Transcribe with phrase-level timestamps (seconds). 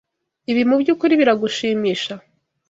[0.51, 2.13] Ibi mubyukuri biragushimisha?